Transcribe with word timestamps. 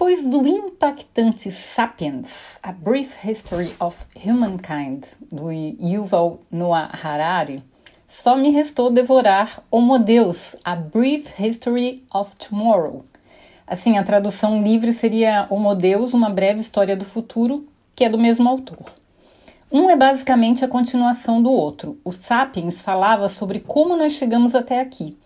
Depois 0.00 0.22
do 0.22 0.46
impactante 0.46 1.52
Sapiens, 1.52 2.58
A 2.62 2.72
Brief 2.72 3.14
History 3.22 3.70
of 3.78 3.98
Humankind, 4.16 5.04
do 5.30 5.52
Yuval 5.52 6.40
Noah 6.50 6.88
Harari, 6.90 7.62
só 8.08 8.34
me 8.34 8.48
restou 8.48 8.88
devorar 8.90 9.62
Homo 9.70 9.98
Deus, 9.98 10.56
A 10.64 10.74
Brief 10.74 11.28
History 11.38 12.02
of 12.10 12.34
Tomorrow. 12.36 13.04
Assim, 13.66 13.98
a 13.98 14.02
tradução 14.02 14.62
livre 14.62 14.94
seria 14.94 15.46
Homo 15.50 15.74
Deus, 15.74 16.14
Uma 16.14 16.30
Breve 16.30 16.62
História 16.62 16.96
do 16.96 17.04
Futuro, 17.04 17.68
que 17.94 18.02
é 18.02 18.08
do 18.08 18.16
mesmo 18.16 18.48
autor. 18.48 18.86
Um 19.70 19.90
é 19.90 19.96
basicamente 19.96 20.64
a 20.64 20.68
continuação 20.68 21.42
do 21.42 21.52
outro. 21.52 21.98
O 22.02 22.10
Sapiens 22.10 22.80
falava 22.80 23.28
sobre 23.28 23.60
como 23.60 23.94
nós 23.98 24.14
chegamos 24.14 24.54
até 24.54 24.80
aqui. 24.80 25.18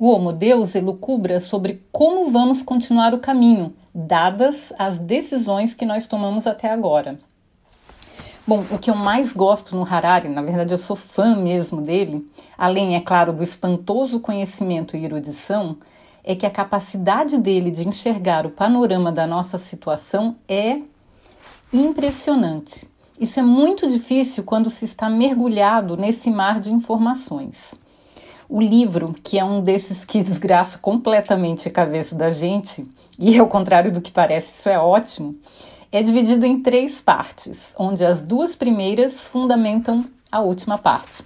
O 0.00 0.08
Homo 0.08 0.32
Deus 0.32 0.74
elucubra 0.74 1.38
sobre 1.38 1.82
como 1.92 2.30
vamos 2.30 2.62
continuar 2.62 3.12
o 3.12 3.18
caminho, 3.18 3.74
dadas 3.94 4.72
as 4.78 4.98
decisões 4.98 5.74
que 5.74 5.84
nós 5.84 6.06
tomamos 6.06 6.46
até 6.46 6.70
agora. 6.70 7.18
Bom, 8.46 8.64
o 8.70 8.78
que 8.78 8.90
eu 8.90 8.96
mais 8.96 9.32
gosto 9.32 9.76
no 9.76 9.84
Harari, 9.84 10.28
na 10.28 10.42
verdade 10.42 10.72
eu 10.72 10.78
sou 10.78 10.96
fã 10.96 11.36
mesmo 11.36 11.80
dele, 11.80 12.28
além, 12.58 12.96
é 12.96 13.00
claro, 13.00 13.32
do 13.32 13.42
espantoso 13.42 14.18
conhecimento 14.18 14.96
e 14.96 15.04
erudição, 15.04 15.76
é 16.24 16.34
que 16.34 16.46
a 16.46 16.50
capacidade 16.50 17.38
dele 17.38 17.70
de 17.70 17.86
enxergar 17.86 18.44
o 18.44 18.50
panorama 18.50 19.12
da 19.12 19.26
nossa 19.26 19.58
situação 19.58 20.36
é 20.48 20.80
impressionante. 21.72 22.88
Isso 23.18 23.38
é 23.38 23.42
muito 23.42 23.86
difícil 23.86 24.42
quando 24.42 24.70
se 24.70 24.84
está 24.84 25.08
mergulhado 25.08 25.96
nesse 25.96 26.30
mar 26.30 26.58
de 26.58 26.72
informações. 26.72 27.74
O 28.54 28.60
livro, 28.60 29.14
que 29.24 29.38
é 29.38 29.44
um 29.44 29.62
desses 29.62 30.04
que 30.04 30.22
desgraça 30.22 30.76
completamente 30.76 31.66
a 31.66 31.70
cabeça 31.70 32.14
da 32.14 32.28
gente, 32.28 32.84
e 33.18 33.38
ao 33.38 33.46
contrário 33.46 33.90
do 33.90 34.02
que 34.02 34.10
parece, 34.10 34.60
isso 34.60 34.68
é 34.68 34.78
ótimo, 34.78 35.34
é 35.90 36.02
dividido 36.02 36.44
em 36.44 36.60
três 36.60 37.00
partes, 37.00 37.72
onde 37.78 38.04
as 38.04 38.20
duas 38.20 38.54
primeiras 38.54 39.22
fundamentam 39.22 40.04
a 40.30 40.40
última 40.40 40.76
parte. 40.76 41.24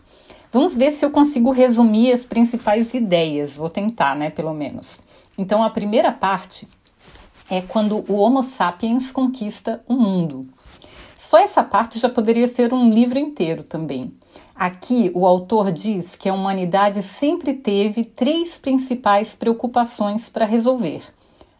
Vamos 0.53 0.73
ver 0.73 0.93
se 0.93 1.05
eu 1.05 1.11
consigo 1.11 1.51
resumir 1.51 2.13
as 2.13 2.25
principais 2.25 2.95
ideias, 2.95 3.57
vou 3.57 3.69
tentar, 3.69 4.15
né, 4.15 4.31
pelo 4.31 4.55
menos. 4.55 4.97
Então, 5.37 5.65
a 5.65 5.71
primeira 5.71 6.13
parte 6.13 6.69
é 7.51 7.61
quando 7.61 8.05
o 8.09 8.21
Homo 8.21 8.45
sapiens 8.45 9.11
conquista 9.11 9.83
o 9.89 9.95
mundo. 9.95 10.47
Só 11.29 11.39
essa 11.39 11.65
parte 11.65 11.99
já 11.99 12.09
poderia 12.09 12.47
ser 12.47 12.73
um 12.73 12.89
livro 12.89 13.19
inteiro 13.19 13.65
também. 13.65 14.15
Aqui, 14.55 15.11
o 15.13 15.27
autor 15.27 15.73
diz 15.73 16.15
que 16.15 16.29
a 16.29 16.33
humanidade 16.33 17.03
sempre 17.03 17.53
teve 17.53 18.05
três 18.05 18.57
principais 18.57 19.35
preocupações 19.35 20.29
para 20.29 20.45
resolver: 20.45 21.03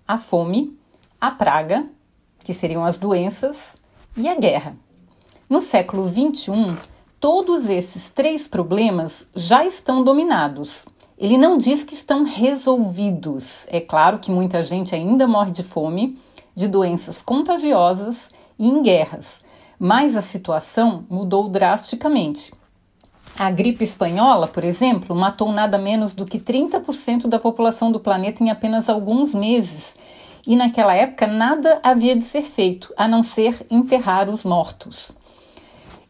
a 0.07 0.19
fome, 0.19 0.79
a 1.21 1.33
praga, 1.33 1.85
que 2.45 2.55
seriam 2.55 2.85
as 2.85 2.97
doenças, 2.97 3.75
e 4.17 4.29
a 4.29 4.37
guerra. 4.37 4.77
No 5.51 5.61
século 5.61 6.09
XXI, 6.09 6.77
todos 7.19 7.69
esses 7.69 8.09
três 8.09 8.47
problemas 8.47 9.27
já 9.35 9.67
estão 9.67 10.05
dominados. 10.05 10.85
Ele 11.19 11.37
não 11.37 11.59
diz 11.59 11.83
que 11.83 11.95
estão 11.95 12.23
resolvidos. 12.23 13.67
É 13.67 13.81
claro 13.81 14.21
que 14.21 14.31
muita 14.31 14.63
gente 14.63 14.95
ainda 14.95 15.27
morre 15.27 15.51
de 15.51 15.65
fome, 15.65 16.21
de 16.55 16.69
doenças 16.69 17.21
contagiosas 17.21 18.29
e 18.57 18.69
em 18.69 18.81
guerras, 18.81 19.45
mas 19.79 20.17
a 20.17 20.23
situação 20.23 21.05
mudou 21.09 21.49
drasticamente. 21.49 22.53
A 23.39 23.51
gripe 23.51 23.85
espanhola, 23.85 24.47
por 24.47 24.65
exemplo, 24.65 25.15
matou 25.15 25.53
nada 25.53 25.77
menos 25.77 26.15
do 26.15 26.25
que 26.25 26.39
30% 26.39 27.27
da 27.27 27.39
população 27.39 27.93
do 27.93 28.01
planeta 28.01 28.43
em 28.43 28.51
apenas 28.51 28.89
alguns 28.89 29.35
meses. 29.35 29.95
E 30.47 30.57
naquela 30.57 30.95
época 30.95 31.27
nada 31.27 31.79
havia 31.83 32.17
de 32.17 32.25
ser 32.25 32.43
feito 32.43 32.95
a 32.97 33.07
não 33.07 33.23
ser 33.23 33.67
enterrar 33.71 34.31
os 34.31 34.45
mortos. 34.45 35.13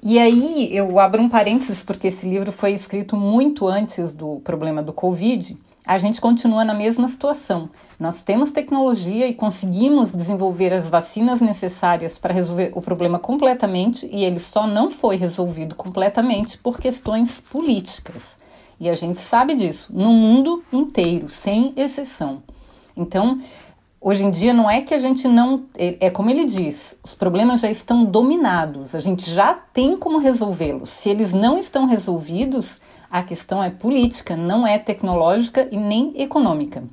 E 0.03 0.19
aí 0.19 0.69
eu 0.71 1.01
abro 1.01 1.21
um 1.21 1.29
parênteses 1.29 1.83
porque 1.83 2.09
esse 2.09 2.29
livro 2.29 2.53
foi 2.53 2.73
escrito 2.73 3.17
muito 3.17 3.67
antes 3.67 4.13
do 4.13 4.41
problema 4.45 4.83
do 4.83 4.93
Covid 4.93 5.57
a 5.87 5.99
gente 5.99 6.21
continua 6.21 6.65
na 6.65 6.75
mesma 6.75 7.07
situação. 7.07 7.71
Nós 7.99 8.21
temos 8.21 8.51
tecnologia 8.51 9.29
e 9.29 9.35
conseguimos 9.35 10.11
desenvolver 10.11 10.73
as 10.73 10.89
vacinas 10.89 11.41
necessárias 11.41 12.19
para 12.19 12.35
resolver 12.35 12.73
o 12.75 12.83
problema 12.83 13.21
completamente, 13.21 14.09
e 14.11 14.25
ele 14.25 14.41
só 14.41 14.67
não 14.67 14.91
foi 14.91 15.17
resolvido 15.17 15.77
completamente 15.77 16.59
por 16.59 16.81
questões 16.81 17.41
políticas. 17.41 18.35
E 18.81 18.91
a 18.91 18.95
gente 18.95 19.21
sabe 19.21 19.55
disso 19.55 19.93
no 19.95 20.13
mundo 20.13 20.63
inteiro, 20.73 21.29
sem 21.29 21.73
exceção. 21.77 22.43
Então, 22.97 23.41
hoje 24.01 24.25
em 24.25 24.31
dia 24.31 24.53
não 24.53 24.69
é 24.69 24.81
que 24.81 24.93
a 24.93 24.99
gente 24.99 25.29
não. 25.29 25.65
É, 25.79 26.07
é 26.07 26.11
como 26.11 26.29
ele 26.29 26.45
diz, 26.45 26.97
os 27.03 27.15
problemas 27.15 27.61
já 27.61 27.71
estão 27.71 28.05
dominados, 28.05 28.95
a 28.95 29.01
gente 29.01 29.31
já 29.31 29.55
tem 29.55 29.97
como 29.97 30.19
resolvê-los. 30.19 30.91
Se 30.91 31.09
eles 31.09 31.33
não 31.33 31.59
estão 31.59 31.87
resolvidos, 31.87 32.81
a 33.11 33.23
questão 33.23 33.63
é 33.63 33.71
política, 33.71 34.37
não 34.37 34.67
é 34.67 34.79
tecnológica 34.79 35.69
e 35.71 35.77
nem 35.77 36.13
econômica. 36.21 36.85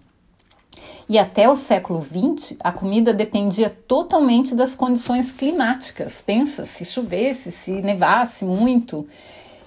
E 1.08 1.20
até 1.20 1.50
o 1.50 1.56
século 1.56 2.02
XX, 2.02 2.56
a 2.62 2.72
comida 2.72 3.14
dependia 3.14 3.70
totalmente 3.70 4.56
das 4.56 4.74
condições 4.74 5.32
climáticas. 5.32 6.22
Pensa, 6.22 6.66
se 6.66 6.86
chovesse, 6.86 7.52
se 7.52 7.72
nevasse 7.82 8.46
muito. 8.46 9.08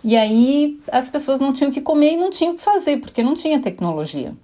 E 0.03 0.17
aí 0.17 0.81
as 0.91 1.09
pessoas 1.11 1.39
não 1.39 1.53
tinham 1.53 1.71
que 1.71 1.81
comer 1.81 2.12
e 2.12 2.17
não 2.17 2.31
tinham 2.31 2.55
o 2.55 2.57
que 2.57 2.63
fazer, 2.63 2.99
porque 2.99 3.23
não 3.23 3.34
tinha 3.34 3.61
tecnologia. 3.61 4.34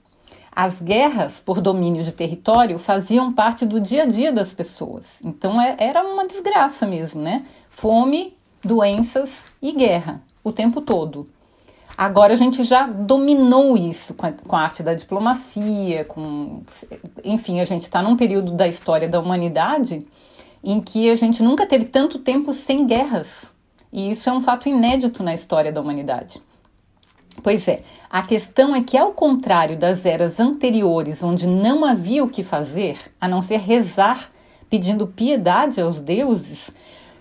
As 0.54 0.82
guerras 0.82 1.40
por 1.40 1.62
domínio 1.62 2.04
de 2.04 2.12
território 2.12 2.78
faziam 2.78 3.32
parte 3.32 3.64
do 3.64 3.80
dia 3.80 4.02
a 4.02 4.06
dia 4.06 4.30
das 4.30 4.52
pessoas. 4.52 5.16
Então 5.24 5.60
é, 5.60 5.76
era 5.78 6.04
uma 6.04 6.26
desgraça 6.26 6.86
mesmo, 6.86 7.22
né? 7.22 7.46
Fome, 7.70 8.36
doenças 8.62 9.44
e 9.62 9.72
guerra 9.72 10.20
o 10.44 10.52
tempo 10.52 10.82
todo. 10.82 11.26
Agora 11.96 12.32
a 12.32 12.36
gente 12.36 12.64
já 12.64 12.86
dominou 12.86 13.76
isso 13.76 14.14
com 14.14 14.26
a, 14.26 14.32
com 14.32 14.56
a 14.56 14.60
arte 14.60 14.82
da 14.82 14.94
diplomacia, 14.94 16.04
com, 16.04 16.62
enfim, 17.22 17.60
a 17.60 17.64
gente 17.64 17.82
está 17.82 18.02
num 18.02 18.16
período 18.16 18.52
da 18.52 18.66
história 18.66 19.08
da 19.08 19.20
humanidade 19.20 20.06
em 20.64 20.80
que 20.80 21.10
a 21.10 21.16
gente 21.16 21.42
nunca 21.42 21.66
teve 21.66 21.84
tanto 21.86 22.18
tempo 22.18 22.54
sem 22.54 22.86
guerras. 22.86 23.44
E 23.92 24.10
isso 24.10 24.28
é 24.30 24.32
um 24.32 24.40
fato 24.40 24.68
inédito 24.68 25.22
na 25.22 25.34
história 25.34 25.70
da 25.70 25.80
humanidade. 25.80 26.40
Pois 27.42 27.66
é, 27.66 27.82
a 28.10 28.22
questão 28.22 28.74
é 28.74 28.82
que, 28.82 28.96
ao 28.96 29.12
contrário 29.12 29.76
das 29.76 30.04
eras 30.04 30.38
anteriores, 30.38 31.22
onde 31.22 31.46
não 31.46 31.84
havia 31.84 32.22
o 32.22 32.28
que 32.28 32.42
fazer 32.42 32.98
a 33.20 33.26
não 33.26 33.42
ser 33.42 33.58
rezar 33.58 34.30
pedindo 34.68 35.06
piedade 35.06 35.80
aos 35.80 36.00
deuses, 36.00 36.70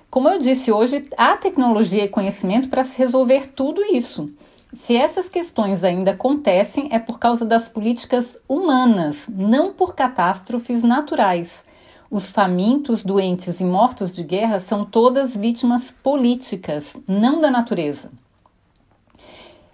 como 0.09 0.29
eu 0.29 0.37
disse 0.37 0.71
hoje, 0.71 1.05
há 1.17 1.37
tecnologia 1.37 2.03
e 2.03 2.09
conhecimento 2.09 2.67
para 2.67 2.83
se 2.83 2.97
resolver 2.97 3.47
tudo 3.47 3.81
isso. 3.81 4.29
Se 4.73 4.95
essas 4.95 5.27
questões 5.27 5.83
ainda 5.83 6.11
acontecem, 6.11 6.87
é 6.91 6.99
por 6.99 7.19
causa 7.19 7.43
das 7.43 7.67
políticas 7.67 8.37
humanas, 8.47 9.25
não 9.27 9.73
por 9.73 9.93
catástrofes 9.93 10.81
naturais. 10.81 11.65
Os 12.09 12.29
famintos, 12.29 13.03
doentes 13.03 13.59
e 13.59 13.65
mortos 13.65 14.15
de 14.15 14.23
guerra 14.23 14.61
são 14.61 14.85
todas 14.85 15.35
vítimas 15.35 15.91
políticas, 16.03 16.93
não 17.05 17.41
da 17.41 17.51
natureza. 17.51 18.09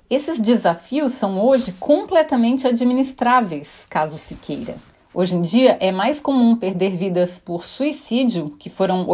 Esses 0.10 0.40
desafios 0.40 1.14
são 1.14 1.40
hoje 1.46 1.74
completamente 1.74 2.66
administráveis, 2.66 3.86
caso 3.88 4.18
se 4.18 4.36
queira. 4.36 4.78
Hoje 5.14 5.36
em 5.36 5.42
dia 5.44 5.78
é 5.80 5.92
mais 5.92 6.20
comum 6.20 6.56
perder 6.56 6.96
vidas 6.96 7.38
por 7.44 7.66
suicídio, 7.66 8.56
que 8.58 8.70
foram 8.70 9.06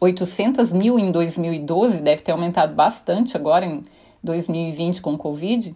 800 0.00 0.70
mil 0.70 0.96
em 0.96 1.10
2012, 1.10 1.98
deve 1.98 2.22
ter 2.22 2.32
aumentado 2.32 2.74
bastante 2.74 3.36
agora 3.36 3.64
em 3.64 3.84
2020 4.24 5.00
com 5.00 5.16
Covid, 5.16 5.74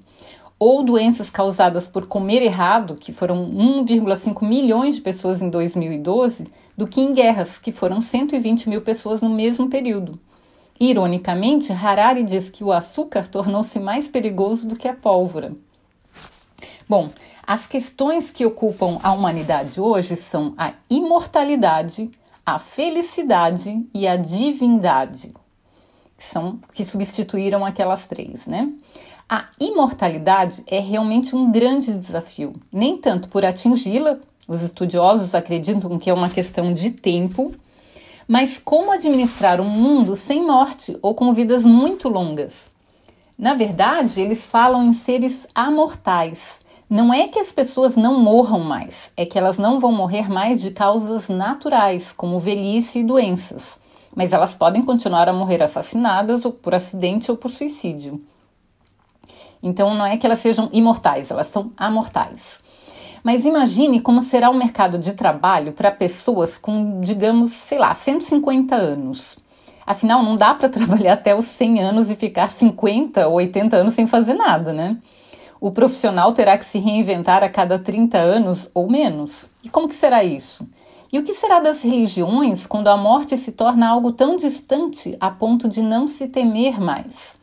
ou 0.59 0.83
doenças 0.83 1.31
causadas 1.31 1.87
por 1.87 2.07
comer 2.07 2.43
errado, 2.43 2.97
que 2.97 3.13
foram 3.13 3.49
1,5 3.49 4.45
milhões 4.45 4.97
de 4.97 5.03
pessoas 5.03 5.41
em 5.41 5.49
2012, 5.49 6.45
do 6.77 6.87
que 6.87 7.01
em 7.01 7.13
guerras, 7.13 7.59
que 7.59 7.71
foram 7.71 8.01
120 8.01 8.69
mil 8.69 8.81
pessoas 8.81 9.23
no 9.23 9.31
mesmo 9.31 9.69
período. 9.69 10.19
Ironicamente, 10.81 11.73
Harari 11.73 12.23
diz 12.23 12.51
que 12.51 12.65
o 12.65 12.73
açúcar 12.73 13.29
tornou-se 13.29 13.79
mais 13.79 14.09
perigoso 14.09 14.67
do 14.67 14.77
que 14.77 14.89
a 14.89 14.95
pólvora. 14.95 15.53
Bom, 16.89 17.11
as 17.47 17.67
questões 17.67 18.31
que 18.31 18.47
ocupam 18.47 18.99
a 19.03 19.13
humanidade 19.13 19.81
hoje 19.81 20.17
são 20.17 20.55
a 20.57 20.75
imortalidade, 20.89 22.11
a 22.45 22.59
felicidade 22.59 23.87
e 23.93 24.07
a 24.07 24.17
divindade. 24.17 25.35
Que 26.19 26.25
são 26.25 26.59
que 26.75 26.85
substituíram 26.85 27.65
aquelas 27.65 28.07
três, 28.07 28.47
né? 28.47 28.71
A 29.29 29.47
imortalidade 29.61 30.65
é 30.67 30.81
realmente 30.81 31.37
um 31.37 31.53
grande 31.53 31.95
desafio, 31.95 32.55
nem 32.73 32.97
tanto 32.97 33.29
por 33.29 33.45
atingi-la, 33.45 34.19
os 34.49 34.63
estudiosos 34.63 35.35
acreditam 35.35 35.99
que 35.99 36.11
é 36.11 36.15
uma 36.15 36.31
questão 36.31 36.73
de 36.73 36.91
tempo, 36.91 37.53
mas 38.27 38.59
como 38.59 38.91
administrar 38.91 39.61
um 39.61 39.69
mundo 39.69 40.17
sem 40.17 40.45
morte 40.45 40.99
ou 41.01 41.15
com 41.15 41.33
vidas 41.33 41.63
muito 41.63 42.09
longas. 42.09 42.67
Na 43.39 43.55
verdade, 43.55 44.21
eles 44.21 44.45
falam 44.47 44.83
em 44.83 44.93
seres 44.93 45.47
amortais. 45.55 46.59
Não 46.91 47.13
é 47.13 47.29
que 47.29 47.39
as 47.39 47.53
pessoas 47.53 47.95
não 47.97 48.19
morram 48.19 48.61
mais, 48.61 49.13
é 49.15 49.27
que 49.27 49.39
elas 49.39 49.59
não 49.59 49.79
vão 49.79 49.93
morrer 49.93 50.29
mais 50.31 50.61
de 50.61 50.71
causas 50.71 51.29
naturais, 51.29 52.13
como 52.17 52.39
velhice 52.39 53.01
e 53.01 53.05
doenças, 53.05 53.77
mas 54.19 54.33
elas 54.33 54.53
podem 54.53 54.83
continuar 54.83 55.29
a 55.29 55.33
morrer 55.33 55.63
assassinadas 55.63 56.45
ou 56.45 56.51
por 56.51 56.75
acidente 56.75 57.31
ou 57.31 57.37
por 57.37 57.53
suicídio. 57.53 58.21
Então 59.63 59.95
não 59.95 60.05
é 60.05 60.17
que 60.17 60.27
elas 60.27 60.41
sejam 60.41 60.69
imortais, 60.73 61.31
elas 61.31 61.47
são 61.47 61.71
amortais. 61.77 62.59
Mas 63.23 63.45
imagine 63.45 64.01
como 64.01 64.21
será 64.21 64.51
o 64.51 64.55
mercado 64.55 64.99
de 64.99 65.13
trabalho 65.13 65.71
para 65.71 65.93
pessoas 65.93 66.59
com, 66.59 67.01
digamos, 67.01 67.53
sei 67.53 67.79
lá, 67.79 67.95
150 67.95 68.75
anos. 68.75 69.39
Afinal, 69.87 70.21
não 70.21 70.35
dá 70.35 70.53
para 70.53 70.67
trabalhar 70.69 71.13
até 71.13 71.33
os 71.33 71.45
100 71.45 71.81
anos 71.81 72.11
e 72.11 72.17
ficar 72.17 72.49
50 72.49 73.29
ou 73.29 73.35
80 73.35 73.77
anos 73.77 73.95
sem 73.95 74.09
fazer 74.09 74.35
nada, 74.35 74.73
né? 74.73 74.97
O 75.61 75.71
profissional 75.71 76.33
terá 76.33 76.59
que 76.59 76.65
se 76.65 76.81
reinventar 76.81 77.45
a 77.45 77.49
cada 77.49 77.79
30 77.79 78.19
anos 78.19 78.69
ou 78.75 78.91
menos. 78.91 79.49
E 79.63 79.69
como 79.69 79.87
que 79.89 79.95
será 79.95 80.25
isso? 80.25 80.69
E 81.11 81.19
o 81.19 81.23
que 81.23 81.33
será 81.33 81.59
das 81.59 81.83
religiões 81.83 82.67
quando 82.67 82.89
a 82.89 82.97
morte 82.97 83.37
se 83.39 83.51
torna 83.51 83.89
algo 83.89 84.13
tão 84.13 84.37
distante 84.37 85.17
a 85.19 85.31
ponto 85.31 85.67
de 85.67 85.81
não 85.81 86.07
se 86.07 86.29
temer 86.29 86.79
mais? 86.79 87.35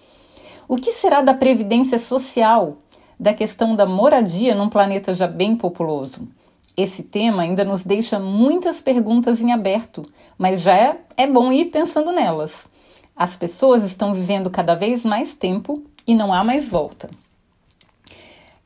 O 0.68 0.78
que 0.78 0.92
será 0.92 1.22
da 1.22 1.34
previdência 1.34 1.98
social, 1.98 2.78
da 3.20 3.34
questão 3.34 3.76
da 3.76 3.86
moradia 3.86 4.54
num 4.54 4.70
planeta 4.70 5.14
já 5.16 5.26
bem 5.26 5.56
populoso? 5.56 6.28
Esse 6.78 7.02
tema 7.02 7.42
ainda 7.42 7.64
nos 7.64 7.84
deixa 7.84 8.20
muitas 8.20 8.82
perguntas 8.82 9.42
em 9.42 9.52
aberto, 9.52 10.04
mas 10.38 10.62
já 10.62 10.76
é, 10.76 11.00
é 11.18 11.26
bom 11.26 11.52
ir 11.52 11.66
pensando 11.66 12.12
nelas. 12.12 12.68
As 13.16 13.36
pessoas 13.36 13.84
estão 13.84 14.14
vivendo 14.14 14.50
cada 14.52 14.76
vez 14.76 15.04
mais 15.04 15.34
tempo 15.34 15.82
e 16.06 16.14
não 16.14 16.32
há 16.32 16.44
mais 16.44 16.68
volta. 16.68 17.10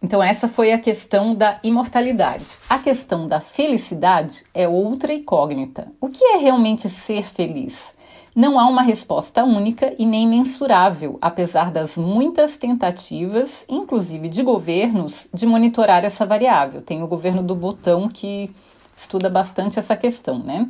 Então, 0.02 0.24
essa 0.24 0.48
foi 0.48 0.72
a 0.72 0.80
questão 0.80 1.36
da 1.36 1.60
imortalidade. 1.62 2.58
A 2.70 2.80
questão 2.80 3.28
da 3.28 3.42
felicidade 3.42 4.46
é 4.54 4.68
outra 4.68 5.14
incógnita. 5.14 5.92
O 6.00 6.08
que 6.08 6.24
é 6.24 6.38
realmente 6.38 6.90
ser 6.90 7.28
feliz? 7.28 7.92
Não 8.34 8.58
há 8.58 8.66
uma 8.68 8.82
resposta 8.82 9.44
única 9.44 9.94
e 10.00 10.06
nem 10.06 10.26
mensurável, 10.26 11.18
apesar 11.20 11.72
das 11.72 11.98
muitas 11.98 12.56
tentativas, 12.56 13.66
inclusive 13.68 14.30
de 14.30 14.42
governos, 14.42 15.28
de 15.34 15.46
monitorar 15.46 16.06
essa 16.06 16.26
variável. 16.26 16.82
Tem 16.82 17.04
o 17.04 17.08
governo 17.08 17.44
do 17.44 17.54
botão 17.54 18.08
que 18.08 18.56
estuda 18.96 19.30
bastante 19.30 19.80
essa 19.80 19.98
questão, 19.98 20.40
né? 20.40 20.70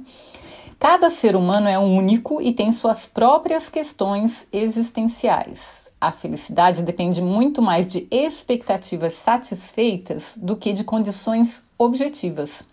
Cada 0.79 1.09
ser 1.09 1.35
humano 1.35 1.67
é 1.67 1.77
único 1.77 2.41
e 2.41 2.53
tem 2.53 2.71
suas 2.71 3.05
próprias 3.05 3.69
questões 3.69 4.47
existenciais. 4.51 5.88
A 6.01 6.13
felicidade 6.13 6.81
depende 6.81 7.21
muito 7.21 7.61
mais 7.61 7.85
de 7.85 8.07
expectativas 8.09 9.15
satisfeitas 9.15 10.31
do 10.37 10.55
que 10.55 10.71
de 10.71 10.85
condições 10.85 11.61
objetivas. 11.77 12.63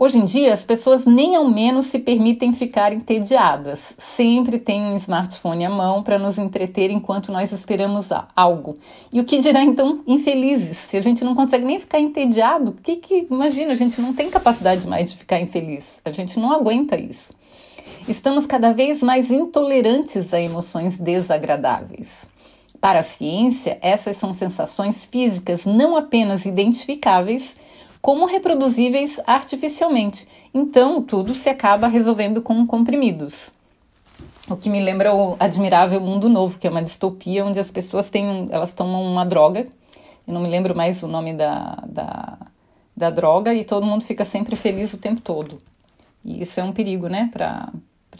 Hoje 0.00 0.18
em 0.18 0.24
dia, 0.24 0.54
as 0.54 0.64
pessoas 0.64 1.04
nem 1.04 1.34
ao 1.34 1.48
menos 1.48 1.86
se 1.86 1.98
permitem 1.98 2.52
ficar 2.52 2.92
entediadas. 2.92 3.94
Sempre 3.98 4.58
tem 4.58 4.80
um 4.80 4.96
smartphone 4.96 5.66
à 5.66 5.70
mão 5.70 6.04
para 6.04 6.18
nos 6.18 6.38
entreter 6.38 6.90
enquanto 6.90 7.32
nós 7.32 7.50
esperamos 7.50 8.08
algo. 8.34 8.76
E 9.12 9.20
o 9.20 9.24
que 9.24 9.38
dirá 9.38 9.62
então 9.62 10.00
infelizes? 10.06 10.76
Se 10.76 10.96
a 10.96 11.00
gente 11.00 11.24
não 11.24 11.34
consegue 11.34 11.64
nem 11.64 11.80
ficar 11.80 11.98
entediado, 11.98 12.76
que 12.80 12.94
que 12.96 13.26
imagina, 13.28 13.72
a 13.72 13.76
gente 13.76 14.00
não 14.00 14.12
tem 14.12 14.30
capacidade 14.30 14.86
mais 14.86 15.10
de 15.10 15.16
ficar 15.16 15.40
infeliz. 15.40 16.00
A 16.04 16.12
gente 16.12 16.38
não 16.38 16.52
aguenta 16.52 17.00
isso. 17.00 17.37
Estamos 18.08 18.46
cada 18.46 18.72
vez 18.72 19.02
mais 19.02 19.30
intolerantes 19.30 20.32
a 20.32 20.40
emoções 20.40 20.96
desagradáveis. 20.96 22.26
Para 22.80 23.00
a 23.00 23.02
ciência, 23.02 23.78
essas 23.82 24.16
são 24.16 24.32
sensações 24.32 25.04
físicas 25.04 25.66
não 25.66 25.94
apenas 25.94 26.46
identificáveis, 26.46 27.54
como 28.00 28.24
reproduzíveis 28.24 29.20
artificialmente. 29.26 30.26
Então, 30.54 31.02
tudo 31.02 31.34
se 31.34 31.50
acaba 31.50 31.86
resolvendo 31.86 32.40
com 32.40 32.66
comprimidos. 32.66 33.50
O 34.48 34.56
que 34.56 34.70
me 34.70 34.80
lembra 34.80 35.14
o 35.14 35.36
admirável 35.38 36.00
Mundo 36.00 36.30
Novo, 36.30 36.58
que 36.58 36.66
é 36.66 36.70
uma 36.70 36.82
distopia 36.82 37.44
onde 37.44 37.60
as 37.60 37.70
pessoas 37.70 38.08
têm, 38.08 38.48
elas 38.50 38.72
tomam 38.72 39.02
uma 39.02 39.26
droga, 39.26 39.66
eu 40.26 40.32
não 40.32 40.40
me 40.40 40.48
lembro 40.48 40.74
mais 40.74 41.02
o 41.02 41.08
nome 41.08 41.34
da, 41.34 41.84
da, 41.86 42.38
da 42.96 43.10
droga, 43.10 43.52
e 43.52 43.64
todo 43.64 43.84
mundo 43.84 44.02
fica 44.02 44.24
sempre 44.24 44.56
feliz 44.56 44.94
o 44.94 44.98
tempo 44.98 45.20
todo. 45.20 45.58
E 46.24 46.42
isso 46.42 46.58
é 46.58 46.64
um 46.64 46.72
perigo, 46.72 47.06
né, 47.06 47.28
para 47.30 47.70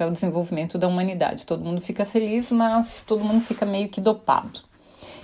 o 0.06 0.12
desenvolvimento 0.12 0.78
da 0.78 0.86
humanidade. 0.86 1.46
Todo 1.46 1.64
mundo 1.64 1.80
fica 1.80 2.04
feliz, 2.04 2.52
mas 2.52 3.02
todo 3.06 3.24
mundo 3.24 3.40
fica 3.40 3.66
meio 3.66 3.88
que 3.88 4.00
dopado. 4.00 4.60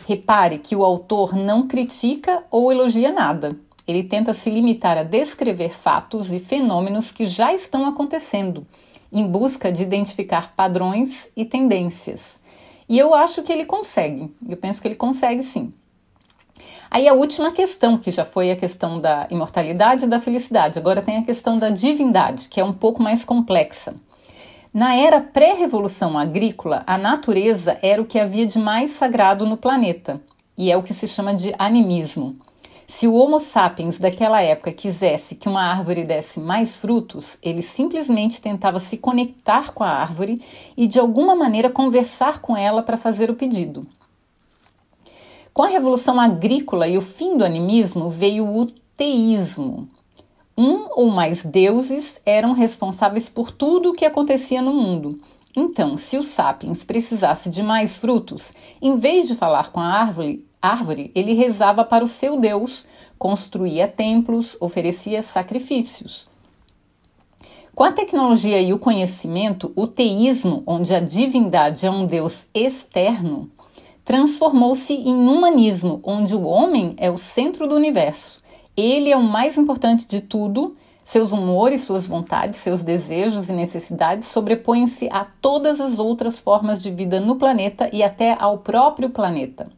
Repare 0.07 0.59
que 0.59 0.75
o 0.77 0.85
autor 0.85 1.35
não 1.35 1.67
critica 1.67 2.43
ou 2.51 2.73
elogia 2.73 3.13
nada. 3.13 3.57
Ele 3.87 4.03
tenta 4.03 4.35
se 4.35 4.51
limitar 4.51 4.97
a 4.97 5.03
descrever 5.03 5.71
fatos 5.71 6.33
e 6.33 6.39
fenômenos 6.39 7.13
que 7.13 7.27
já 7.27 7.53
estão 7.53 7.87
acontecendo, 7.87 8.67
em 9.13 9.27
busca 9.27 9.71
de 9.71 9.83
identificar 9.83 10.55
padrões 10.55 11.29
e 11.37 11.45
tendências. 11.45 12.41
E 12.89 12.99
eu 12.99 13.15
acho 13.15 13.43
que 13.43 13.53
ele 13.53 13.65
consegue, 13.65 14.35
eu 14.49 14.57
penso 14.57 14.81
que 14.81 14.89
ele 14.89 14.95
consegue 14.95 15.43
sim. 15.43 15.73
Aí 16.91 17.09
a 17.09 17.13
última 17.13 17.51
questão, 17.51 17.99
que 17.99 18.11
já 18.11 18.25
foi 18.25 18.51
a 18.51 18.57
questão 18.57 19.01
da 19.01 19.27
imortalidade 19.31 20.05
e 20.05 20.09
da 20.09 20.21
felicidade, 20.21 20.79
agora 20.79 21.03
tem 21.03 21.17
a 21.17 21.25
questão 21.25 21.59
da 21.59 21.69
divindade, 21.69 22.49
que 22.49 22.61
é 22.61 22.65
um 22.65 22.73
pouco 22.73 23.03
mais 23.03 23.25
complexa. 23.25 23.95
Na 24.75 24.97
era 24.97 25.21
pré-revolução 25.21 26.19
agrícola, 26.19 26.83
a 26.85 26.99
natureza 26.99 27.79
era 27.81 28.03
o 28.03 28.05
que 28.05 28.19
havia 28.19 28.45
de 28.45 28.59
mais 28.59 28.91
sagrado 28.91 29.47
no 29.47 29.57
planeta, 29.57 30.21
e 30.59 30.69
é 30.69 30.77
o 30.77 30.83
que 30.83 30.93
se 30.93 31.07
chama 31.07 31.33
de 31.33 31.55
animismo. 31.61 32.35
Se 32.89 33.07
o 33.07 33.15
Homo 33.15 33.39
sapiens 33.39 34.01
daquela 34.01 34.43
época 34.43 34.73
quisesse 34.73 35.37
que 35.37 35.49
uma 35.49 35.63
árvore 35.63 36.03
desse 36.03 36.41
mais 36.41 36.75
frutos, 36.75 37.39
ele 37.41 37.63
simplesmente 37.63 38.41
tentava 38.41 38.81
se 38.81 38.99
conectar 38.99 39.73
com 39.73 39.85
a 39.85 39.91
árvore 39.91 40.43
e 40.77 40.89
de 40.89 40.99
alguma 40.99 41.37
maneira 41.37 41.71
conversar 41.71 42.41
com 42.41 42.57
ela 42.57 42.83
para 42.83 42.97
fazer 42.97 43.31
o 43.31 43.37
pedido. 43.37 43.87
Com 45.53 45.63
a 45.63 45.69
revolução 45.69 46.19
agrícola 46.19 46.89
e 46.89 46.99
o 46.99 47.01
fim 47.01 47.39
do 47.39 47.45
animismo 47.45 48.09
veio 48.09 48.45
o 48.45 48.67
teísmo. 48.97 49.89
Um 50.57 50.87
ou 50.91 51.11
mais 51.11 51.45
deuses 51.45 52.21
eram 52.25 52.53
responsáveis 52.53 53.29
por 53.29 53.51
tudo 53.51 53.91
o 53.91 53.93
que 53.93 54.05
acontecia 54.05 54.63
no 54.63 54.73
mundo. 54.73 55.21
Então, 55.57 55.97
se 55.97 56.17
o 56.17 56.23
sapiens 56.23 56.85
precisasse 56.85 57.51
de 57.51 57.63
mais 57.63 57.97
frutos, 57.97 58.53
em 58.81 58.97
vez 58.97 59.27
de 59.27 59.35
falar 59.35 59.73
com 59.73 59.81
a 59.81 59.87
árvore, 59.87 60.47
árvore, 60.63 61.11
ele 61.15 61.33
rezava 61.33 61.85
para 61.85 62.05
o 62.05 62.09
seu 62.09 62.39
Deus, 62.39 62.87
construía 63.19 63.89
templos, 63.89 64.57
oferecia 64.61 65.23
sacrifícios. 65.23 66.29
Com 67.75 67.83
a 67.83 67.91
tecnologia 67.91 68.61
e 68.61 68.73
o 68.73 68.79
conhecimento, 68.79 69.73
o 69.75 69.89
teísmo, 69.89 70.63
onde 70.65 70.95
a 70.95 71.01
divindade 71.01 71.85
é 71.85 71.91
um 71.91 72.07
Deus 72.07 72.47
externo, 72.55 73.51
transformou-se 74.05 74.93
em 74.93 75.27
humanismo, 75.27 75.99
onde 76.05 76.37
o 76.37 76.43
homem 76.43 76.95
é 76.99 77.11
o 77.11 77.19
centro 77.19 77.67
do 77.67 77.75
universo. 77.75 78.44
Ele 78.77 79.11
é 79.11 79.17
o 79.17 79.23
mais 79.23 79.57
importante 79.57 80.07
de 80.07 80.21
tudo. 80.21 80.77
Seus 81.05 81.33
humores, 81.33 81.83
suas 81.83 82.07
vontades, 82.07 82.61
seus 82.61 82.83
desejos 82.83 83.51
e 83.51 83.53
necessidades 83.53 84.29
sobrepõem-se 84.29 85.09
a 85.13 85.27
todas 85.41 85.81
as 85.81 85.99
outras 85.99 86.39
formas 86.39 86.83
de 86.83 86.91
vida 86.91 87.21
no 87.21 87.37
planeta 87.37 87.91
e 87.93 88.03
até 88.03 88.35
ao 88.39 88.59
próprio 88.59 89.11
planeta. 89.11 89.71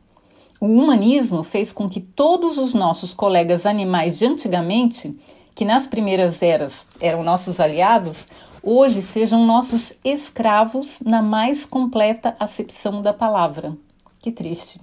O 0.60 0.66
humanismo 0.66 1.42
fez 1.42 1.72
com 1.72 1.88
que 1.88 2.00
todos 2.00 2.56
os 2.56 2.72
nossos 2.72 3.12
colegas 3.12 3.66
animais 3.66 4.18
de 4.18 4.26
antigamente, 4.26 5.18
que 5.54 5.64
nas 5.64 5.86
primeiras 5.86 6.40
eras 6.40 6.86
eram 7.00 7.22
nossos 7.22 7.60
aliados, 7.60 8.28
hoje 8.62 9.02
sejam 9.02 9.44
nossos 9.44 9.92
escravos 10.04 10.98
na 11.04 11.20
mais 11.20 11.66
completa 11.66 12.36
acepção 12.38 13.02
da 13.02 13.12
palavra. 13.12 13.76
Que 14.22 14.30
triste. 14.32 14.80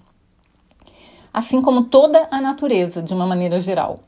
Assim 1.33 1.61
como 1.61 1.85
toda 1.85 2.27
a 2.29 2.39
natureza, 2.39 3.01
de 3.01 3.13
uma 3.13 3.25
maneira 3.25 3.59
geral. 3.59 3.99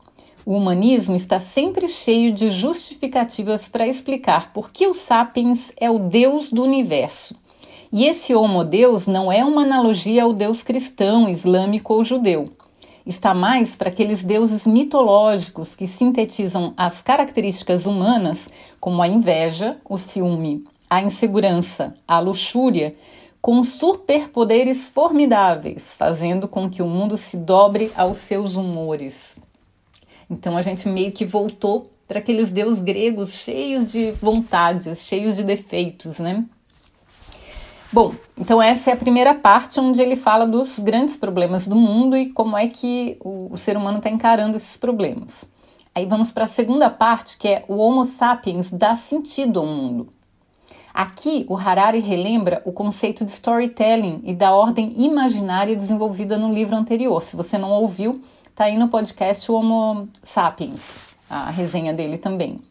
O 0.44 0.54
humanismo 0.54 1.16
está 1.16 1.40
sempre 1.40 1.88
cheio 1.88 2.32
de 2.32 2.48
justificativas 2.48 3.68
para 3.68 3.88
explicar 3.88 4.52
por 4.52 4.70
que 4.70 4.86
o 4.86 4.94
sapiens 4.94 5.72
é 5.76 5.90
o 5.90 5.98
Deus 5.98 6.50
do 6.50 6.62
universo 6.62 7.34
e 7.92 8.04
esse 8.06 8.34
Homo 8.34 8.64
Deus 8.64 9.06
não 9.06 9.30
é 9.30 9.44
uma 9.44 9.62
analogia 9.62 10.24
ao 10.24 10.32
Deus 10.32 10.62
cristão, 10.62 11.28
islâmico 11.28 11.94
ou 11.94 12.04
judeu. 12.04 12.50
Está 13.06 13.32
mais 13.32 13.76
para 13.76 13.88
aqueles 13.88 14.22
deuses 14.22 14.66
mitológicos 14.66 15.76
que 15.76 15.86
sintetizam 15.86 16.74
as 16.76 17.00
características 17.00 17.86
humanas, 17.86 18.48
como 18.80 19.00
a 19.00 19.06
inveja, 19.06 19.78
o 19.88 19.96
ciúme, 19.96 20.64
a 20.90 21.00
insegurança, 21.00 21.94
a 22.06 22.18
luxúria, 22.18 22.96
com 23.46 23.62
superpoderes 23.62 24.88
formidáveis, 24.88 25.94
fazendo 25.94 26.48
com 26.48 26.68
que 26.68 26.82
o 26.82 26.86
mundo 26.88 27.16
se 27.16 27.36
dobre 27.36 27.92
aos 27.94 28.16
seus 28.16 28.56
humores. 28.56 29.38
Então 30.28 30.56
a 30.56 30.62
gente 30.62 30.88
meio 30.88 31.12
que 31.12 31.24
voltou 31.24 31.92
para 32.08 32.18
aqueles 32.18 32.50
deuses 32.50 32.80
gregos 32.80 33.34
cheios 33.34 33.92
de 33.92 34.10
vontades, 34.10 35.06
cheios 35.06 35.36
de 35.36 35.44
defeitos, 35.44 36.18
né? 36.18 36.44
Bom, 37.92 38.12
então 38.36 38.60
essa 38.60 38.90
é 38.90 38.94
a 38.94 38.96
primeira 38.96 39.32
parte 39.32 39.78
onde 39.78 40.02
ele 40.02 40.16
fala 40.16 40.44
dos 40.44 40.80
grandes 40.80 41.16
problemas 41.16 41.68
do 41.68 41.76
mundo 41.76 42.16
e 42.16 42.30
como 42.30 42.56
é 42.56 42.66
que 42.66 43.16
o, 43.20 43.52
o 43.52 43.56
ser 43.56 43.76
humano 43.76 43.98
está 43.98 44.10
encarando 44.10 44.56
esses 44.56 44.76
problemas. 44.76 45.44
Aí 45.94 46.04
vamos 46.04 46.32
para 46.32 46.46
a 46.46 46.48
segunda 46.48 46.90
parte, 46.90 47.38
que 47.38 47.46
é 47.46 47.64
o 47.68 47.76
Homo 47.76 48.06
sapiens 48.06 48.72
dá 48.72 48.96
sentido 48.96 49.60
ao 49.60 49.66
mundo. 49.66 50.15
Aqui, 50.96 51.44
o 51.46 51.58
Harari 51.58 52.00
relembra 52.00 52.62
o 52.64 52.72
conceito 52.72 53.22
de 53.22 53.30
storytelling 53.30 54.22
e 54.24 54.32
da 54.32 54.54
ordem 54.54 54.94
imaginária 54.96 55.76
desenvolvida 55.76 56.38
no 56.38 56.50
livro 56.50 56.74
anterior. 56.74 57.22
Se 57.22 57.36
você 57.36 57.58
não 57.58 57.70
ouviu, 57.70 58.24
tá 58.54 58.64
aí 58.64 58.78
no 58.78 58.88
podcast 58.88 59.52
Homo 59.52 60.08
Sapiens, 60.24 61.14
a 61.28 61.50
resenha 61.50 61.92
dele 61.92 62.16
também. 62.16 62.62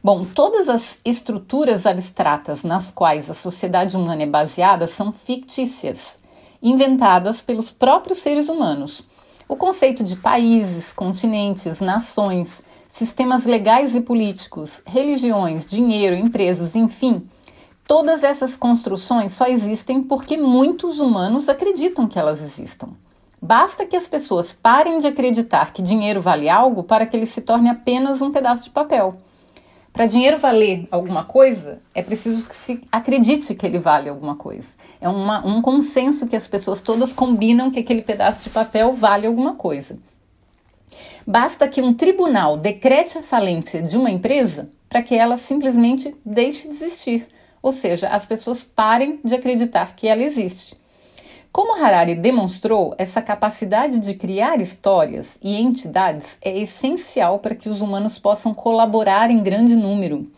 Bom, 0.00 0.24
todas 0.24 0.68
as 0.68 0.98
estruturas 1.04 1.84
abstratas 1.84 2.62
nas 2.62 2.92
quais 2.92 3.28
a 3.28 3.34
sociedade 3.34 3.96
humana 3.96 4.22
é 4.22 4.26
baseada 4.26 4.86
são 4.86 5.10
fictícias, 5.10 6.16
inventadas 6.62 7.42
pelos 7.42 7.72
próprios 7.72 8.18
seres 8.18 8.48
humanos. 8.48 9.02
O 9.48 9.56
conceito 9.56 10.04
de 10.04 10.14
países, 10.14 10.92
continentes, 10.92 11.80
nações, 11.80 12.62
sistemas 12.90 13.44
legais 13.44 13.94
e 13.94 14.00
políticos, 14.00 14.82
religiões, 14.84 15.64
dinheiro, 15.64 16.16
empresas, 16.16 16.74
enfim, 16.74 17.26
todas 17.86 18.22
essas 18.22 18.56
construções 18.56 19.32
só 19.32 19.46
existem 19.46 20.02
porque 20.02 20.36
muitos 20.36 20.98
humanos 20.98 21.48
acreditam 21.48 22.06
que 22.06 22.18
elas 22.18 22.42
existam. 22.42 22.88
Basta 23.40 23.86
que 23.86 23.96
as 23.96 24.06
pessoas 24.06 24.52
parem 24.52 24.98
de 24.98 25.06
acreditar 25.06 25.72
que 25.72 25.80
dinheiro 25.80 26.20
vale 26.20 26.48
algo 26.48 26.82
para 26.82 27.06
que 27.06 27.16
ele 27.16 27.24
se 27.24 27.40
torne 27.40 27.70
apenas 27.70 28.20
um 28.20 28.30
pedaço 28.30 28.64
de 28.64 28.70
papel. 28.70 29.16
Para 29.92 30.06
dinheiro 30.06 30.36
valer 30.36 30.86
alguma 30.90 31.24
coisa, 31.24 31.80
é 31.94 32.02
preciso 32.02 32.46
que 32.46 32.54
se 32.54 32.80
acredite 32.92 33.54
que 33.54 33.66
ele 33.66 33.78
vale 33.78 34.08
alguma 34.08 34.36
coisa. 34.36 34.68
É 35.00 35.08
uma, 35.08 35.44
um 35.44 35.62
consenso 35.62 36.28
que 36.28 36.36
as 36.36 36.46
pessoas 36.46 36.80
todas 36.80 37.12
combinam 37.12 37.70
que 37.70 37.80
aquele 37.80 38.02
pedaço 38.02 38.42
de 38.42 38.50
papel 38.50 38.92
vale 38.92 39.26
alguma 39.26 39.54
coisa. 39.54 39.98
Basta 41.26 41.68
que 41.68 41.82
um 41.82 41.92
tribunal 41.92 42.56
decrete 42.56 43.18
a 43.18 43.22
falência 43.22 43.82
de 43.82 43.96
uma 43.96 44.10
empresa 44.10 44.70
para 44.88 45.02
que 45.02 45.14
ela 45.14 45.36
simplesmente 45.36 46.14
deixe 46.24 46.68
de 46.68 46.74
existir, 46.74 47.26
ou 47.62 47.72
seja, 47.72 48.08
as 48.08 48.26
pessoas 48.26 48.64
parem 48.64 49.20
de 49.24 49.34
acreditar 49.34 49.94
que 49.94 50.08
ela 50.08 50.22
existe. 50.22 50.80
Como 51.52 51.74
Harari 51.74 52.14
demonstrou, 52.14 52.94
essa 52.96 53.20
capacidade 53.20 53.98
de 53.98 54.14
criar 54.14 54.60
histórias 54.60 55.36
e 55.42 55.60
entidades 55.60 56.36
é 56.40 56.56
essencial 56.56 57.40
para 57.40 57.56
que 57.56 57.68
os 57.68 57.80
humanos 57.80 58.18
possam 58.18 58.54
colaborar 58.54 59.30
em 59.30 59.42
grande 59.42 59.74
número. 59.74 60.30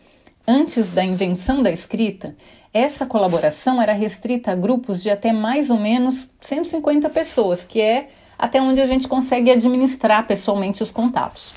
Antes 0.47 0.89
da 0.89 1.03
invenção 1.03 1.61
da 1.61 1.69
escrita, 1.69 2.35
essa 2.73 3.05
colaboração 3.05 3.79
era 3.79 3.93
restrita 3.93 4.51
a 4.51 4.55
grupos 4.55 5.03
de 5.03 5.11
até 5.11 5.31
mais 5.31 5.69
ou 5.69 5.77
menos 5.77 6.27
150 6.39 7.07
pessoas, 7.11 7.63
que 7.63 7.79
é 7.79 8.07
até 8.43 8.61
onde 8.61 8.81
a 8.81 8.85
gente 8.85 9.07
consegue 9.07 9.49
administrar 9.49 10.27
pessoalmente 10.27 10.83
os 10.83 10.91
contatos. 10.91 11.53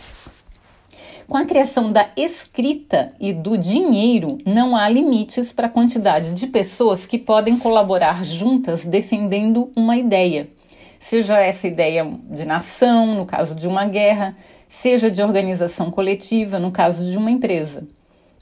Com 1.27 1.37
a 1.37 1.45
criação 1.45 1.91
da 1.91 2.09
escrita 2.17 3.13
e 3.19 3.33
do 3.33 3.59
dinheiro, 3.59 4.39
não 4.47 4.77
há 4.77 4.89
limites 4.89 5.53
para 5.53 5.67
a 5.67 5.71
quantidade 5.71 6.31
de 6.31 6.47
pessoas 6.47 7.05
que 7.05 7.19
podem 7.19 7.59
colaborar 7.59 8.25
juntas 8.25 8.85
defendendo 8.85 9.69
uma 9.75 9.97
ideia. 9.97 10.49
Seja 11.01 11.41
essa 11.41 11.67
ideia 11.67 12.09
de 12.31 12.45
nação, 12.45 13.17
no 13.17 13.27
caso 13.27 13.57
de 13.57 13.67
uma 13.67 13.85
guerra, 13.87 14.37
seja 14.69 15.11
de 15.11 15.21
organização 15.21 15.91
coletiva, 15.91 16.61
no 16.61 16.71
caso 16.71 17.05
de 17.05 17.19
uma 17.19 17.33
empresa. 17.33 17.85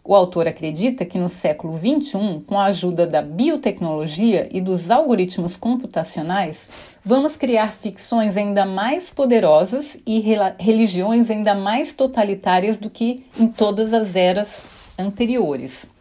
O 0.06 0.14
autor 0.14 0.46
acredita 0.46 1.06
que 1.06 1.16
no 1.18 1.30
século 1.30 1.78
XXI, 1.78 2.42
com 2.46 2.60
a 2.60 2.66
ajuda 2.66 3.06
da 3.06 3.22
biotecnologia 3.22 4.46
e 4.52 4.60
dos 4.60 4.90
algoritmos 4.90 5.56
computacionais, 5.56 6.66
vamos 7.02 7.36
criar 7.36 7.72
ficções 7.72 8.36
ainda 8.36 8.66
mais 8.66 9.08
poderosas 9.08 9.96
e 10.06 10.20
religiões 10.58 11.30
ainda 11.30 11.54
mais 11.54 11.94
totalitárias 11.94 12.76
do 12.76 12.90
que 12.90 13.24
em 13.40 13.48
todas 13.48 13.94
as 13.94 14.14
eras 14.14 14.62
anteriores. 14.98 15.93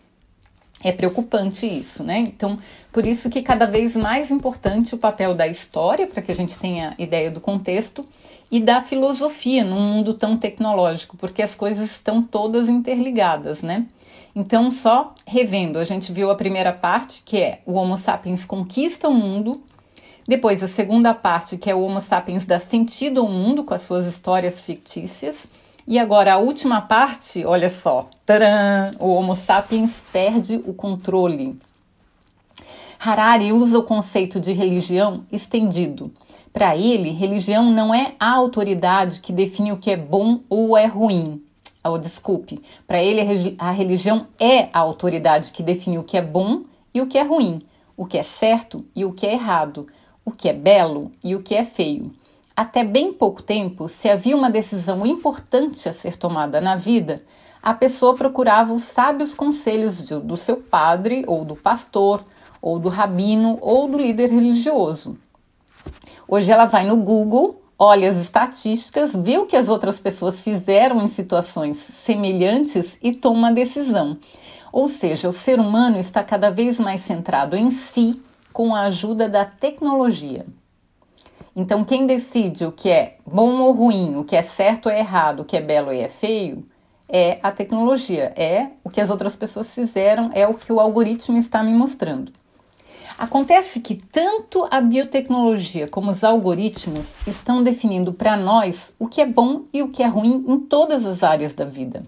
É 0.83 0.91
preocupante 0.91 1.65
isso, 1.65 2.03
né? 2.03 2.19
Então, 2.19 2.59
por 2.91 3.05
isso 3.05 3.29
que 3.29 3.41
cada 3.41 3.65
vez 3.65 3.95
mais 3.95 4.29
importante 4.29 4.93
o 4.93 4.97
papel 4.97 5.33
da 5.33 5.47
história, 5.47 6.05
para 6.05 6.21
que 6.21 6.31
a 6.31 6.35
gente 6.35 6.59
tenha 6.59 6.93
ideia 6.97 7.31
do 7.31 7.39
contexto, 7.39 8.05
e 8.51 8.59
da 8.59 8.81
filosofia 8.81 9.63
num 9.63 9.81
mundo 9.81 10.13
tão 10.13 10.37
tecnológico, 10.37 11.17
porque 11.17 11.41
as 11.41 11.55
coisas 11.55 11.89
estão 11.89 12.21
todas 12.21 12.69
interligadas, 12.69 13.63
né? 13.63 13.87
Então, 14.35 14.69
só 14.69 15.15
revendo, 15.25 15.79
a 15.79 15.83
gente 15.83 16.11
viu 16.11 16.29
a 16.29 16.35
primeira 16.35 16.73
parte, 16.73 17.23
que 17.25 17.37
é 17.37 17.61
o 17.65 17.73
Homo 17.73 17.97
sapiens 17.97 18.45
conquista 18.45 19.07
o 19.07 19.13
mundo, 19.13 19.63
depois 20.27 20.61
a 20.61 20.67
segunda 20.67 21.13
parte, 21.13 21.57
que 21.57 21.69
é 21.69 21.75
o 21.75 21.81
Homo 21.81 22.01
sapiens 22.01 22.45
dá 22.45 22.59
sentido 22.59 23.21
ao 23.21 23.27
mundo 23.27 23.63
com 23.63 23.73
as 23.73 23.83
suas 23.83 24.05
histórias 24.05 24.61
fictícias, 24.61 25.47
e 25.87 25.97
agora 25.97 26.33
a 26.33 26.37
última 26.37 26.81
parte, 26.81 27.45
olha 27.45 27.69
só, 27.69 28.09
taran, 28.25 28.91
o 28.99 29.09
Homo 29.09 29.35
sapiens 29.35 30.01
perde 30.11 30.61
o 30.65 30.73
controle. 30.73 31.59
Harari 32.99 33.51
usa 33.51 33.77
o 33.77 33.83
conceito 33.83 34.39
de 34.39 34.53
religião 34.53 35.25
estendido 35.31 36.11
para 36.53 36.77
ele, 36.77 37.09
religião 37.09 37.71
não 37.71 37.91
é 37.91 38.13
a 38.19 38.31
autoridade 38.31 39.19
que 39.21 39.33
define 39.33 39.71
o 39.71 39.77
que 39.77 39.89
é 39.89 39.97
bom 39.97 40.41
ou 40.47 40.77
é 40.77 40.85
ruim. 40.85 41.43
Oh, 41.83 41.97
desculpe, 41.97 42.61
para 42.87 43.01
ele 43.01 43.55
a 43.57 43.71
religião 43.71 44.27
é 44.39 44.69
a 44.71 44.79
autoridade 44.79 45.51
que 45.51 45.63
define 45.63 45.97
o 45.97 46.03
que 46.03 46.15
é 46.15 46.21
bom 46.21 46.61
e 46.93 47.01
o 47.01 47.07
que 47.07 47.17
é 47.17 47.23
ruim, 47.23 47.59
o 47.97 48.05
que 48.05 48.19
é 48.19 48.23
certo 48.23 48.85
e 48.95 49.03
o 49.03 49.11
que 49.11 49.25
é 49.25 49.33
errado, 49.33 49.87
o 50.23 50.31
que 50.31 50.47
é 50.47 50.53
belo 50.53 51.11
e 51.23 51.35
o 51.35 51.41
que 51.41 51.55
é 51.55 51.63
feio. 51.63 52.13
Até 52.55 52.83
bem 52.83 53.11
pouco 53.11 53.41
tempo, 53.41 53.89
se 53.89 54.07
havia 54.07 54.37
uma 54.37 54.51
decisão 54.51 55.03
importante 55.07 55.89
a 55.89 55.93
ser 55.93 56.15
tomada 56.15 56.61
na 56.61 56.75
vida, 56.75 57.23
a 57.63 57.73
pessoa 57.73 58.13
procurava 58.13 58.73
os 58.73 58.83
sábios 58.83 59.33
conselhos 59.33 60.01
do 60.01 60.35
seu 60.35 60.57
padre 60.57 61.23
ou 61.25 61.45
do 61.45 61.55
pastor, 61.55 62.21
ou 62.61 62.77
do 62.77 62.89
rabino 62.89 63.57
ou 63.61 63.87
do 63.87 63.97
líder 63.97 64.29
religioso. 64.29 65.17
Hoje 66.27 66.51
ela 66.51 66.65
vai 66.65 66.85
no 66.85 66.97
Google, 66.97 67.61
olha 67.79 68.09
as 68.09 68.17
estatísticas, 68.17 69.11
vê 69.15 69.37
o 69.37 69.45
que 69.45 69.55
as 69.55 69.69
outras 69.69 69.97
pessoas 69.97 70.41
fizeram 70.41 71.01
em 71.01 71.07
situações 71.07 71.77
semelhantes 71.77 72.97
e 73.01 73.13
toma 73.13 73.37
uma 73.37 73.51
decisão. 73.51 74.17
Ou 74.69 74.89
seja, 74.89 75.29
o 75.29 75.33
ser 75.33 75.57
humano 75.57 75.97
está 75.97 76.21
cada 76.21 76.49
vez 76.49 76.79
mais 76.79 77.01
centrado 77.03 77.55
em 77.55 77.71
si 77.71 78.21
com 78.51 78.75
a 78.75 78.81
ajuda 78.81 79.29
da 79.29 79.45
tecnologia. 79.45 80.45
Então, 81.55 81.85
quem 81.85 82.07
decide 82.07 82.65
o 82.65 82.71
que 82.71 82.89
é 82.89 83.17
bom 83.25 83.61
ou 83.61 83.71
ruim, 83.71 84.17
o 84.17 84.23
que 84.23 84.35
é 84.35 84.41
certo 84.41 84.87
ou 84.87 84.91
errado, 84.91 85.41
o 85.41 85.45
que 85.45 85.55
é 85.55 85.61
belo 85.61 85.93
e 85.93 85.99
é 85.99 86.09
feio, 86.09 86.65
é 87.15 87.37
a 87.43 87.51
tecnologia, 87.51 88.33
é 88.35 88.69
o 88.83 88.89
que 88.89 88.99
as 88.99 89.11
outras 89.11 89.35
pessoas 89.35 89.71
fizeram, 89.71 90.31
é 90.33 90.47
o 90.47 90.55
que 90.55 90.73
o 90.73 90.79
algoritmo 90.79 91.37
está 91.37 91.61
me 91.61 91.71
mostrando. 91.71 92.31
Acontece 93.19 93.79
que 93.79 93.93
tanto 93.93 94.67
a 94.71 94.81
biotecnologia 94.81 95.87
como 95.87 96.09
os 96.09 96.23
algoritmos 96.23 97.15
estão 97.27 97.61
definindo 97.61 98.11
para 98.11 98.35
nós 98.35 98.91
o 98.97 99.07
que 99.07 99.21
é 99.21 99.27
bom 99.27 99.65
e 99.71 99.83
o 99.83 99.89
que 99.89 100.01
é 100.01 100.07
ruim 100.07 100.43
em 100.47 100.59
todas 100.59 101.05
as 101.05 101.21
áreas 101.21 101.53
da 101.53 101.65
vida. 101.65 102.03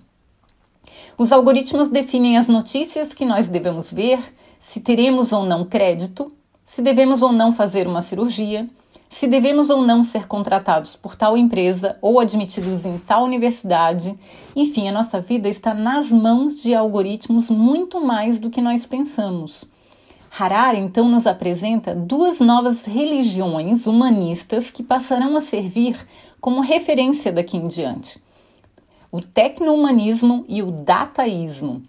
Os 1.16 1.32
algoritmos 1.32 1.92
definem 1.92 2.40
as 2.40 2.48
notícias 2.48 3.14
que 3.14 3.26
nós 3.26 3.48
devemos 3.48 3.92
ver, 3.92 4.20
se 4.60 4.80
teremos 4.82 5.32
ou 5.32 5.46
não 5.46 5.64
crédito, 5.64 6.34
se 6.66 6.82
devemos 6.82 7.22
ou 7.22 7.32
não 7.32 7.54
fazer 7.54 7.88
uma 7.88 8.02
cirurgia, 8.02 8.68
se 9.16 9.28
devemos 9.28 9.70
ou 9.70 9.82
não 9.82 10.04
ser 10.04 10.28
contratados 10.28 10.98
por 10.98 11.16
tal 11.16 11.38
empresa 11.38 11.98
ou 12.02 12.20
admitidos 12.20 12.86
em 12.86 12.98
tal 12.98 13.24
universidade. 13.24 14.14
Enfim, 14.54 14.90
a 14.90 14.92
nossa 14.92 15.22
vida 15.22 15.48
está 15.48 15.74
nas 15.74 16.12
mãos 16.12 16.62
de 16.62 16.76
algoritmos 16.76 17.50
muito 17.50 18.04
mais 18.04 18.40
do 18.40 18.50
que 18.50 18.60
nós 18.60 18.86
pensamos. 18.86 19.64
Harari 20.38 20.80
então 20.80 21.08
nos 21.08 21.26
apresenta 21.26 21.96
duas 21.96 22.42
novas 22.42 22.84
religiões 22.84 23.88
humanistas 23.88 24.70
que 24.70 24.84
passarão 24.84 25.38
a 25.38 25.42
servir 25.42 25.98
como 26.42 26.60
referência 26.60 27.32
daqui 27.32 27.56
em 27.56 27.70
diante: 27.70 28.22
o 29.10 29.22
tecno-humanismo 29.22 30.44
e 30.46 30.62
o 30.62 30.72
dataísmo, 30.72 31.82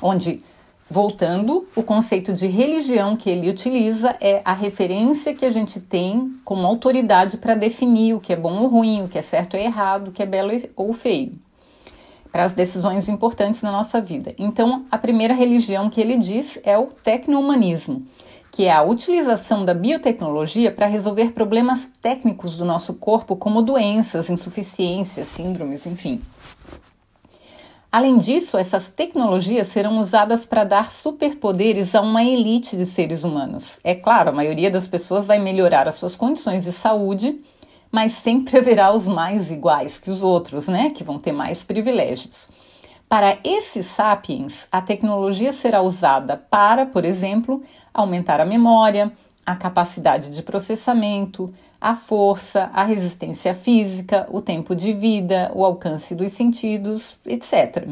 onde 0.00 0.40
Voltando, 0.88 1.66
o 1.74 1.82
conceito 1.82 2.32
de 2.32 2.46
religião 2.46 3.16
que 3.16 3.30
ele 3.30 3.48
utiliza 3.48 4.14
é 4.20 4.42
a 4.44 4.52
referência 4.52 5.32
que 5.32 5.44
a 5.44 5.50
gente 5.50 5.80
tem 5.80 6.36
como 6.44 6.66
autoridade 6.66 7.38
para 7.38 7.54
definir 7.54 8.14
o 8.14 8.20
que 8.20 8.32
é 8.32 8.36
bom 8.36 8.62
ou 8.62 8.68
ruim, 8.68 9.02
o 9.02 9.08
que 9.08 9.18
é 9.18 9.22
certo 9.22 9.54
ou 9.54 9.60
errado, 9.60 10.08
o 10.08 10.12
que 10.12 10.22
é 10.22 10.26
belo 10.26 10.52
ou 10.76 10.92
feio. 10.92 11.32
para 12.34 12.42
as 12.42 12.52
decisões 12.52 13.08
importantes 13.08 13.62
na 13.62 13.70
nossa 13.70 14.00
vida. 14.00 14.34
Então, 14.36 14.84
a 14.90 14.98
primeira 14.98 15.32
religião 15.32 15.88
que 15.88 16.00
ele 16.00 16.18
diz 16.18 16.58
é 16.64 16.76
o 16.76 16.86
tecno-humanismo, 16.86 18.04
que 18.50 18.64
é 18.64 18.72
a 18.72 18.82
utilização 18.82 19.64
da 19.64 19.72
biotecnologia 19.72 20.72
para 20.72 20.88
resolver 20.88 21.30
problemas 21.30 21.88
técnicos 22.02 22.56
do 22.56 22.64
nosso 22.64 22.94
corpo, 22.94 23.36
como 23.36 23.62
doenças, 23.62 24.28
insuficiências, 24.28 25.28
síndromes, 25.28 25.86
enfim. 25.86 26.20
Além 27.94 28.18
disso, 28.18 28.58
essas 28.58 28.88
tecnologias 28.88 29.68
serão 29.68 30.00
usadas 30.00 30.44
para 30.44 30.64
dar 30.64 30.90
superpoderes 30.90 31.94
a 31.94 32.00
uma 32.00 32.24
elite 32.24 32.76
de 32.76 32.86
seres 32.86 33.22
humanos. 33.22 33.78
É 33.84 33.94
claro, 33.94 34.30
a 34.30 34.32
maioria 34.32 34.68
das 34.68 34.88
pessoas 34.88 35.28
vai 35.28 35.38
melhorar 35.38 35.86
as 35.86 35.94
suas 35.94 36.16
condições 36.16 36.64
de 36.64 36.72
saúde, 36.72 37.40
mas 37.92 38.14
sempre 38.14 38.58
haverá 38.58 38.92
os 38.92 39.06
mais 39.06 39.52
iguais 39.52 40.00
que 40.00 40.10
os 40.10 40.24
outros, 40.24 40.66
né? 40.66 40.90
Que 40.90 41.04
vão 41.04 41.20
ter 41.20 41.30
mais 41.30 41.62
privilégios. 41.62 42.48
Para 43.08 43.38
esses 43.44 43.86
sapiens, 43.86 44.66
a 44.72 44.82
tecnologia 44.82 45.52
será 45.52 45.80
usada 45.80 46.36
para, 46.36 46.86
por 46.86 47.04
exemplo, 47.04 47.62
aumentar 47.94 48.40
a 48.40 48.44
memória, 48.44 49.12
a 49.44 49.54
capacidade 49.54 50.34
de 50.34 50.42
processamento, 50.42 51.52
a 51.80 51.94
força, 51.94 52.70
a 52.72 52.84
resistência 52.84 53.54
física, 53.54 54.26
o 54.30 54.40
tempo 54.40 54.74
de 54.74 54.92
vida, 54.92 55.50
o 55.54 55.64
alcance 55.64 56.14
dos 56.14 56.32
sentidos, 56.32 57.18
etc. 57.26 57.88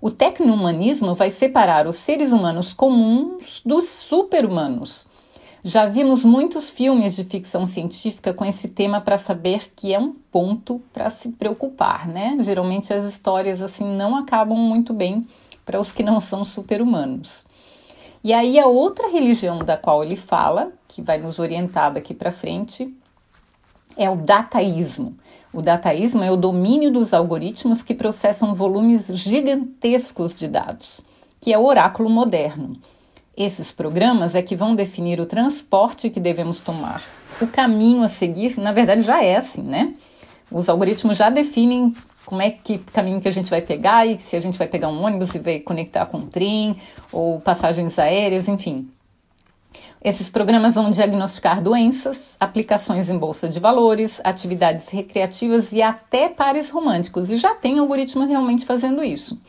O 0.00 0.10
tecno-humanismo 0.10 1.14
vai 1.14 1.30
separar 1.30 1.86
os 1.86 1.96
seres 1.96 2.30
humanos 2.30 2.72
comuns 2.72 3.62
dos 3.64 3.86
super-humanos. 3.88 5.06
Já 5.64 5.86
vimos 5.86 6.24
muitos 6.24 6.70
filmes 6.70 7.16
de 7.16 7.24
ficção 7.24 7.66
científica 7.66 8.32
com 8.32 8.44
esse 8.44 8.68
tema 8.68 9.00
para 9.00 9.18
saber 9.18 9.72
que 9.74 9.92
é 9.92 9.98
um 9.98 10.14
ponto 10.30 10.80
para 10.92 11.10
se 11.10 11.30
preocupar, 11.30 12.06
né? 12.06 12.36
Geralmente 12.40 12.92
as 12.94 13.04
histórias 13.04 13.60
assim 13.60 13.84
não 13.84 14.14
acabam 14.14 14.56
muito 14.56 14.92
bem 14.92 15.26
para 15.66 15.80
os 15.80 15.90
que 15.90 16.02
não 16.02 16.20
são 16.20 16.44
super-humanos. 16.44 17.44
E 18.28 18.32
aí 18.34 18.58
a 18.58 18.66
outra 18.66 19.08
religião 19.08 19.60
da 19.60 19.74
qual 19.74 20.04
ele 20.04 20.14
fala, 20.14 20.70
que 20.86 21.00
vai 21.00 21.16
nos 21.16 21.38
orientar 21.38 21.90
daqui 21.90 22.12
para 22.12 22.30
frente, 22.30 22.94
é 23.96 24.10
o 24.10 24.16
dataísmo. 24.16 25.16
O 25.50 25.62
dataísmo 25.62 26.22
é 26.22 26.30
o 26.30 26.36
domínio 26.36 26.92
dos 26.92 27.14
algoritmos 27.14 27.82
que 27.82 27.94
processam 27.94 28.54
volumes 28.54 29.06
gigantescos 29.06 30.34
de 30.34 30.46
dados, 30.46 31.00
que 31.40 31.54
é 31.54 31.56
o 31.56 31.64
oráculo 31.64 32.10
moderno. 32.10 32.78
Esses 33.34 33.72
programas 33.72 34.34
é 34.34 34.42
que 34.42 34.54
vão 34.54 34.74
definir 34.74 35.18
o 35.20 35.24
transporte 35.24 36.10
que 36.10 36.20
devemos 36.20 36.60
tomar. 36.60 37.02
O 37.40 37.46
caminho 37.46 38.02
a 38.02 38.08
seguir, 38.08 38.60
na 38.60 38.72
verdade, 38.72 39.00
já 39.00 39.24
é 39.24 39.36
assim, 39.36 39.62
né? 39.62 39.94
Os 40.52 40.68
algoritmos 40.68 41.16
já 41.16 41.30
definem 41.30 41.94
como 42.28 42.42
é 42.42 42.50
que 42.50 42.76
caminho 42.76 43.22
que 43.22 43.28
a 43.28 43.32
gente 43.32 43.48
vai 43.48 43.62
pegar 43.62 44.06
e 44.06 44.18
se 44.18 44.36
a 44.36 44.40
gente 44.40 44.58
vai 44.58 44.68
pegar 44.68 44.88
um 44.88 45.02
ônibus 45.02 45.34
e 45.34 45.38
vai 45.38 45.58
conectar 45.60 46.04
com 46.04 46.18
um 46.18 46.26
trem 46.26 46.76
ou 47.10 47.40
passagens 47.40 47.98
aéreas, 47.98 48.48
enfim. 48.48 48.86
Esses 50.04 50.28
programas 50.28 50.74
vão 50.74 50.90
diagnosticar 50.90 51.62
doenças, 51.62 52.36
aplicações 52.38 53.08
em 53.08 53.16
bolsa 53.16 53.48
de 53.48 53.58
valores, 53.58 54.20
atividades 54.22 54.90
recreativas 54.90 55.72
e 55.72 55.80
até 55.80 56.28
pares 56.28 56.70
românticos. 56.70 57.30
E 57.30 57.36
já 57.36 57.54
tem 57.54 57.78
algoritmo 57.78 58.26
realmente 58.26 58.66
fazendo 58.66 59.02
isso. 59.02 59.40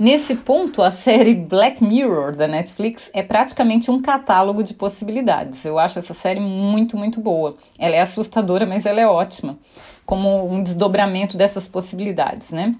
Nesse 0.00 0.34
ponto, 0.34 0.80
a 0.82 0.90
série 0.90 1.34
Black 1.34 1.84
Mirror 1.84 2.34
da 2.34 2.48
Netflix 2.48 3.10
é 3.12 3.22
praticamente 3.22 3.90
um 3.90 4.00
catálogo 4.00 4.62
de 4.62 4.72
possibilidades. 4.72 5.62
Eu 5.62 5.78
acho 5.78 5.98
essa 5.98 6.14
série 6.14 6.40
muito, 6.40 6.96
muito 6.96 7.20
boa. 7.20 7.54
Ela 7.78 7.96
é 7.96 8.00
assustadora, 8.00 8.64
mas 8.64 8.86
ela 8.86 8.98
é 8.98 9.06
ótima, 9.06 9.58
como 10.06 10.50
um 10.50 10.62
desdobramento 10.62 11.36
dessas 11.36 11.68
possibilidades, 11.68 12.50
né? 12.50 12.74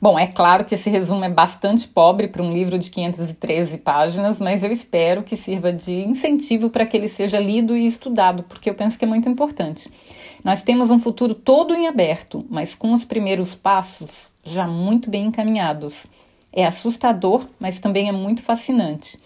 Bom, 0.00 0.16
é 0.16 0.28
claro 0.28 0.64
que 0.64 0.76
esse 0.76 0.88
resumo 0.88 1.24
é 1.24 1.28
bastante 1.28 1.88
pobre 1.88 2.28
para 2.28 2.44
um 2.44 2.52
livro 2.52 2.78
de 2.78 2.90
513 2.90 3.78
páginas, 3.78 4.40
mas 4.40 4.62
eu 4.62 4.70
espero 4.70 5.24
que 5.24 5.36
sirva 5.36 5.72
de 5.72 6.04
incentivo 6.04 6.70
para 6.70 6.86
que 6.86 6.96
ele 6.96 7.08
seja 7.08 7.40
lido 7.40 7.76
e 7.76 7.84
estudado, 7.84 8.44
porque 8.44 8.70
eu 8.70 8.74
penso 8.74 8.96
que 8.96 9.04
é 9.04 9.08
muito 9.08 9.28
importante. 9.28 9.90
Nós 10.44 10.62
temos 10.62 10.90
um 10.90 11.00
futuro 11.00 11.34
todo 11.34 11.74
em 11.74 11.88
aberto, 11.88 12.46
mas 12.48 12.76
com 12.76 12.92
os 12.92 13.04
primeiros 13.04 13.56
passos 13.56 14.30
já 14.48 14.66
muito 14.66 15.10
bem 15.10 15.26
encaminhados. 15.26 16.06
É 16.52 16.66
assustador, 16.66 17.46
mas 17.60 17.78
também 17.78 18.08
é 18.08 18.12
muito 18.12 18.42
fascinante. 18.42 19.18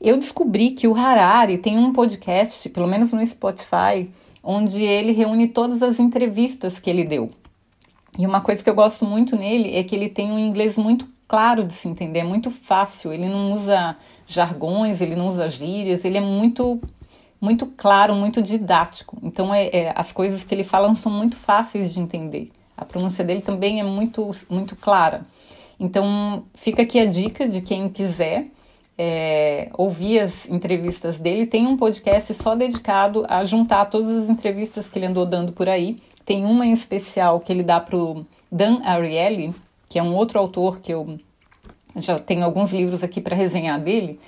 Eu 0.00 0.16
descobri 0.16 0.70
que 0.70 0.88
o 0.88 0.94
Harari 0.94 1.58
tem 1.58 1.78
um 1.78 1.92
podcast, 1.92 2.68
pelo 2.70 2.86
menos 2.86 3.12
no 3.12 3.24
Spotify, 3.26 4.10
onde 4.42 4.82
ele 4.82 5.12
reúne 5.12 5.48
todas 5.48 5.82
as 5.82 5.98
entrevistas 5.98 6.80
que 6.80 6.88
ele 6.88 7.04
deu. 7.04 7.30
E 8.18 8.26
uma 8.26 8.40
coisa 8.40 8.62
que 8.62 8.70
eu 8.70 8.74
gosto 8.74 9.04
muito 9.04 9.36
nele 9.36 9.76
é 9.76 9.84
que 9.84 9.94
ele 9.94 10.08
tem 10.08 10.32
um 10.32 10.38
inglês 10.38 10.76
muito 10.78 11.06
claro 11.28 11.62
de 11.64 11.72
se 11.72 11.86
entender, 11.86 12.20
é 12.20 12.24
muito 12.24 12.50
fácil. 12.50 13.12
Ele 13.12 13.28
não 13.28 13.52
usa 13.52 13.96
jargões, 14.26 15.00
ele 15.00 15.14
não 15.14 15.28
usa 15.28 15.48
gírias, 15.48 16.04
ele 16.04 16.18
é 16.18 16.20
muito 16.20 16.80
muito 17.40 17.66
claro, 17.66 18.14
muito 18.14 18.42
didático. 18.42 19.16
Então 19.22 19.54
é, 19.54 19.68
é, 19.68 19.92
as 19.96 20.12
coisas 20.12 20.44
que 20.44 20.54
ele 20.54 20.64
fala 20.64 20.94
são 20.94 21.10
muito 21.10 21.36
fáceis 21.36 21.92
de 21.92 22.00
entender. 22.00 22.50
A 22.80 22.84
pronúncia 22.86 23.22
dele 23.22 23.42
também 23.42 23.78
é 23.78 23.84
muito, 23.84 24.30
muito 24.48 24.74
clara. 24.74 25.26
Então, 25.78 26.44
fica 26.54 26.82
aqui 26.82 26.98
a 26.98 27.04
dica 27.04 27.46
de 27.46 27.60
quem 27.60 27.90
quiser 27.90 28.46
é, 28.96 29.68
ouvir 29.78 30.20
as 30.20 30.48
entrevistas 30.48 31.18
dele. 31.18 31.46
Tem 31.46 31.66
um 31.66 31.76
podcast 31.76 32.32
só 32.34 32.54
dedicado 32.54 33.26
a 33.28 33.44
juntar 33.44 33.84
todas 33.86 34.08
as 34.08 34.30
entrevistas 34.30 34.88
que 34.88 34.98
ele 34.98 35.06
andou 35.06 35.26
dando 35.26 35.52
por 35.52 35.68
aí. 35.68 35.98
Tem 36.24 36.44
uma 36.44 36.66
em 36.66 36.72
especial 36.72 37.40
que 37.40 37.52
ele 37.52 37.62
dá 37.62 37.78
para 37.78 37.96
o 37.96 38.26
Dan 38.50 38.80
Ariely, 38.82 39.54
que 39.88 39.98
é 39.98 40.02
um 40.02 40.14
outro 40.14 40.38
autor 40.38 40.80
que 40.80 40.92
eu 40.92 41.18
já 41.96 42.18
tenho 42.18 42.44
alguns 42.44 42.72
livros 42.72 43.02
aqui 43.02 43.20
para 43.20 43.36
resenhar 43.36 43.80
dele. 43.80 44.18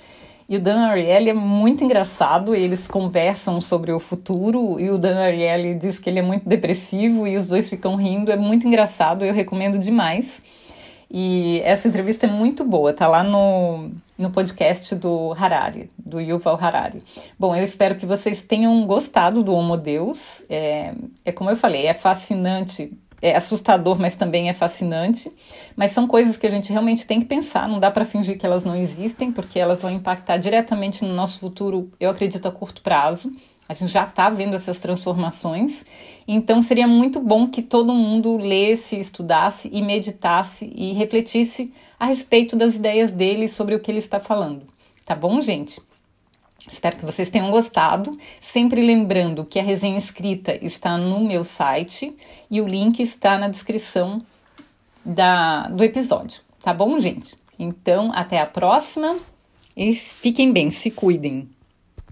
E 0.47 0.57
o 0.57 0.59
Dan 0.59 0.87
Ariely 0.87 1.29
é 1.29 1.33
muito 1.33 1.83
engraçado, 1.83 2.53
eles 2.53 2.87
conversam 2.87 3.61
sobre 3.61 3.91
o 3.91 3.99
futuro 3.99 4.79
e 4.79 4.89
o 4.89 4.97
Dan 4.97 5.17
Ariely 5.17 5.75
diz 5.75 5.99
que 5.99 6.09
ele 6.09 6.19
é 6.19 6.21
muito 6.21 6.47
depressivo 6.47 7.27
e 7.27 7.37
os 7.37 7.47
dois 7.47 7.69
ficam 7.69 7.95
rindo, 7.95 8.31
é 8.31 8.35
muito 8.35 8.67
engraçado, 8.67 9.23
eu 9.23 9.33
recomendo 9.33 9.79
demais. 9.79 10.41
E 11.15 11.61
essa 11.63 11.87
entrevista 11.87 12.25
é 12.25 12.29
muito 12.29 12.65
boa, 12.65 12.91
tá 12.91 13.07
lá 13.07 13.23
no, 13.23 13.91
no 14.17 14.31
podcast 14.31 14.95
do 14.95 15.31
Harari, 15.33 15.91
do 15.97 16.19
Yuval 16.19 16.57
Harari. 16.59 17.03
Bom, 17.37 17.55
eu 17.55 17.63
espero 17.63 17.95
que 17.95 18.05
vocês 18.05 18.41
tenham 18.41 18.83
gostado 18.87 19.43
do 19.43 19.53
Homo 19.53 19.77
Deus. 19.77 20.43
É, 20.49 20.95
é 21.23 21.31
como 21.31 21.51
eu 21.51 21.55
falei, 21.55 21.85
é 21.85 21.93
fascinante 21.93 22.91
é 23.23 23.37
assustador, 23.37 23.97
mas 23.97 24.17
também 24.17 24.49
é 24.49 24.53
fascinante. 24.53 25.31
Mas 25.77 25.91
são 25.91 26.05
coisas 26.05 26.35
que 26.35 26.45
a 26.45 26.49
gente 26.49 26.71
realmente 26.71 27.07
tem 27.07 27.21
que 27.21 27.25
pensar, 27.25 27.69
não 27.69 27.79
dá 27.79 27.89
para 27.89 28.03
fingir 28.03 28.37
que 28.37 28.45
elas 28.45 28.65
não 28.65 28.75
existem, 28.75 29.31
porque 29.31 29.57
elas 29.57 29.81
vão 29.81 29.91
impactar 29.91 30.35
diretamente 30.37 31.05
no 31.05 31.13
nosso 31.13 31.39
futuro, 31.39 31.89
eu 31.99 32.09
acredito, 32.09 32.47
a 32.47 32.51
curto 32.51 32.81
prazo. 32.81 33.31
A 33.67 33.73
gente 33.73 33.93
já 33.93 34.03
está 34.03 34.29
vendo 34.29 34.57
essas 34.57 34.77
transformações, 34.81 35.85
então 36.27 36.61
seria 36.61 36.85
muito 36.85 37.21
bom 37.21 37.47
que 37.47 37.61
todo 37.61 37.93
mundo 37.93 38.35
lesse, 38.35 38.99
estudasse 38.99 39.69
e 39.71 39.81
meditasse 39.81 40.69
e 40.75 40.91
refletisse 40.91 41.73
a 41.97 42.05
respeito 42.05 42.57
das 42.57 42.75
ideias 42.75 43.13
dele 43.13 43.47
sobre 43.47 43.73
o 43.73 43.79
que 43.79 43.89
ele 43.89 43.99
está 43.99 44.19
falando. 44.19 44.67
Tá 45.05 45.15
bom, 45.15 45.39
gente? 45.39 45.81
Espero 46.71 46.97
que 46.97 47.05
vocês 47.05 47.29
tenham 47.29 47.51
gostado. 47.51 48.11
Sempre 48.39 48.81
lembrando 48.81 49.45
que 49.45 49.59
a 49.59 49.63
resenha 49.63 49.97
escrita 49.97 50.57
está 50.65 50.97
no 50.97 51.19
meu 51.19 51.43
site 51.43 52.15
e 52.49 52.61
o 52.61 52.67
link 52.67 53.01
está 53.01 53.37
na 53.37 53.47
descrição 53.47 54.21
da, 55.03 55.67
do 55.67 55.83
episódio. 55.83 56.41
Tá 56.61 56.73
bom, 56.73 56.99
gente? 56.99 57.35
Então, 57.59 58.11
até 58.13 58.39
a 58.39 58.45
próxima 58.45 59.17
e 59.75 59.93
fiquem 59.93 60.51
bem, 60.51 60.69
se 60.71 60.91
cuidem. 60.91 61.49